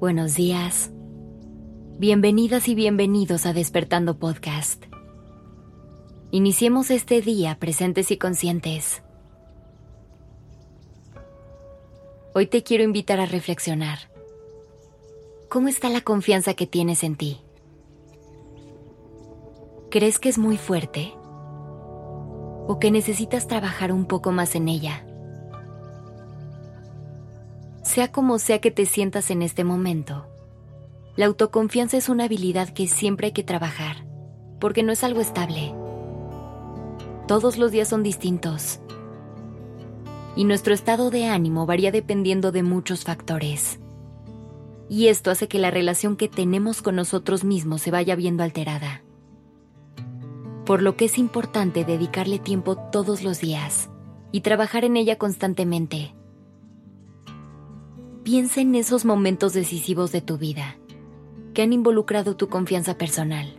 [0.00, 0.90] Buenos días.
[1.98, 4.84] Bienvenidas y bienvenidos a Despertando Podcast.
[6.32, 9.04] Iniciemos este día presentes y conscientes.
[12.34, 14.10] Hoy te quiero invitar a reflexionar.
[15.48, 17.40] ¿Cómo está la confianza que tienes en ti?
[19.90, 21.12] ¿Crees que es muy fuerte?
[22.66, 25.06] ¿O que necesitas trabajar un poco más en ella?
[27.96, 30.26] Sea como sea que te sientas en este momento,
[31.16, 34.06] la autoconfianza es una habilidad que siempre hay que trabajar,
[34.60, 35.72] porque no es algo estable.
[37.26, 38.80] Todos los días son distintos.
[40.36, 43.80] Y nuestro estado de ánimo varía dependiendo de muchos factores.
[44.90, 49.04] Y esto hace que la relación que tenemos con nosotros mismos se vaya viendo alterada.
[50.66, 53.88] Por lo que es importante dedicarle tiempo todos los días
[54.32, 56.14] y trabajar en ella constantemente
[58.26, 60.78] Piensa en esos momentos decisivos de tu vida
[61.54, 63.56] que han involucrado tu confianza personal.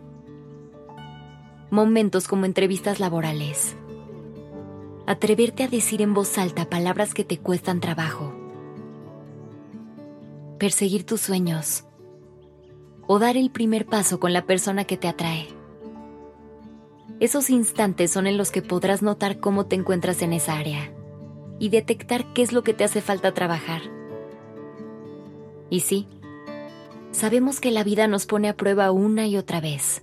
[1.70, 3.76] Momentos como entrevistas laborales.
[5.06, 8.34] Atreverte a decir en voz alta palabras que te cuestan trabajo.
[10.58, 11.84] Perseguir tus sueños.
[13.06, 15.48] O dar el primer paso con la persona que te atrae.
[17.20, 20.92] Esos instantes son en los que podrás notar cómo te encuentras en esa área
[21.58, 23.96] y detectar qué es lo que te hace falta trabajar
[25.70, 26.06] y sí,
[27.12, 30.02] sabemos que la vida nos pone a prueba una y otra vez.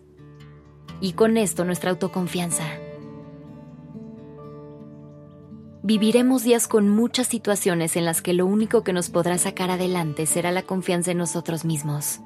[1.02, 2.63] Y con esto nuestra autoconfianza.
[5.83, 10.25] Viviremos días con muchas situaciones en las que lo único que nos podrá sacar adelante
[10.25, 12.21] será la confianza en nosotros mismos.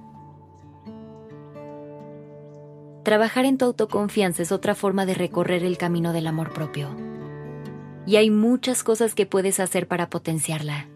[3.03, 6.89] Trabajar en tu autoconfianza es otra forma de recorrer el camino del amor propio.
[8.05, 10.87] Y hay muchas cosas que puedes hacer para potenciarla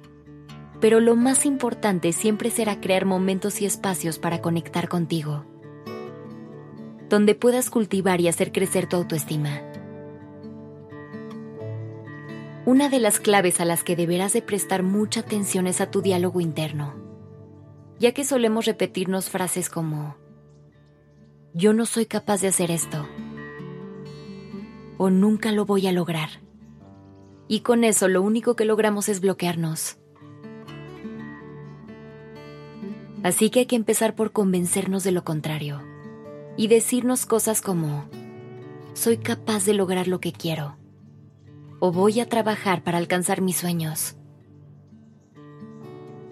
[0.84, 5.46] pero lo más importante siempre será crear momentos y espacios para conectar contigo,
[7.08, 9.62] donde puedas cultivar y hacer crecer tu autoestima.
[12.66, 16.02] Una de las claves a las que deberás de prestar mucha atención es a tu
[16.02, 16.96] diálogo interno,
[17.98, 20.18] ya que solemos repetirnos frases como,
[21.54, 23.08] yo no soy capaz de hacer esto,
[24.98, 26.42] o nunca lo voy a lograr.
[27.48, 30.03] Y con eso lo único que logramos es bloquearnos
[33.24, 35.82] Así que hay que empezar por convencernos de lo contrario
[36.58, 38.06] y decirnos cosas como,
[38.94, 40.76] soy capaz de lograr lo que quiero
[41.80, 44.16] o voy a trabajar para alcanzar mis sueños.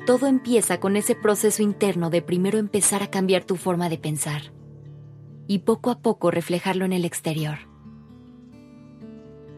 [0.05, 4.53] Todo empieza con ese proceso interno de primero empezar a cambiar tu forma de pensar
[5.47, 7.59] y poco a poco reflejarlo en el exterior.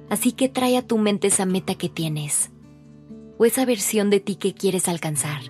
[0.10, 2.52] Así que trae a tu mente esa meta que tienes
[3.40, 5.42] o esa versión de ti que quieres alcanzar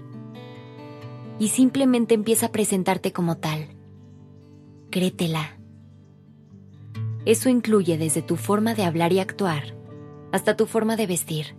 [1.44, 3.68] y simplemente empieza a presentarte como tal.
[4.90, 5.58] Créetela.
[7.26, 9.76] Eso incluye desde tu forma de hablar y actuar
[10.32, 11.58] hasta tu forma de vestir.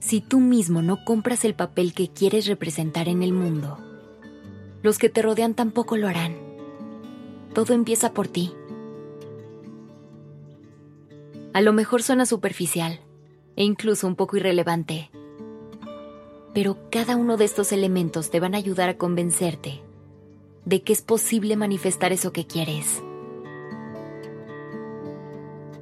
[0.00, 3.78] Si tú mismo no compras el papel que quieres representar en el mundo,
[4.82, 6.34] los que te rodean tampoco lo harán.
[7.54, 8.52] Todo empieza por ti.
[11.52, 12.98] A lo mejor suena superficial
[13.54, 15.08] e incluso un poco irrelevante
[16.56, 19.82] pero cada uno de estos elementos te van a ayudar a convencerte
[20.64, 23.02] de que es posible manifestar eso que quieres.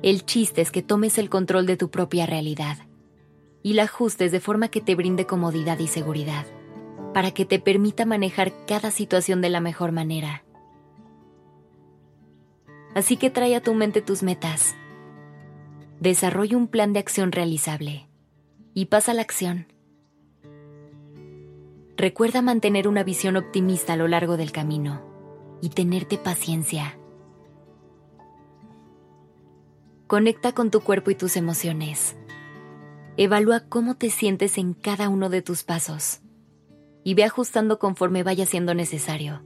[0.03, 2.79] El chiste es que tomes el control de tu propia realidad
[3.63, 6.45] y la ajustes de forma que te brinde comodidad y seguridad,
[7.13, 10.43] para que te permita manejar cada situación de la mejor manera.
[12.97, 14.75] Así que trae a tu mente tus metas.
[16.01, 18.09] Desarrolla un plan de acción realizable
[18.75, 19.69] y pasa a la acción.
[21.97, 25.01] Recuerda mantener una visión optimista a lo largo del camino
[25.63, 26.99] y tenerte paciencia.
[30.09, 32.17] Conecta con tu cuerpo y tus emociones.
[33.17, 36.21] Evalúa cómo te sientes en cada uno de tus pasos
[37.05, 39.43] y ve ajustando conforme vaya siendo necesario.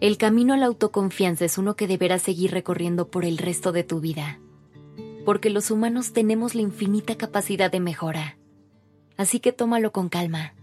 [0.00, 3.84] El camino a la autoconfianza es uno que deberás seguir recorriendo por el resto de
[3.84, 4.40] tu vida,
[5.26, 8.38] porque los humanos tenemos la infinita capacidad de mejora
[9.16, 10.54] así que tómalo con calma.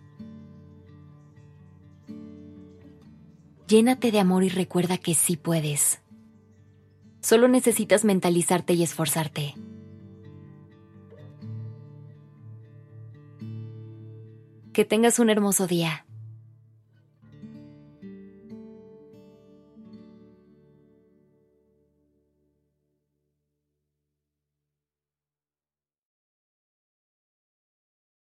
[3.68, 6.02] Llénate de amor y recuerda que sí puedes.
[7.22, 9.56] Solo necesitas mentalizarte y esforzarte.
[14.74, 16.06] Que tengas un hermoso día.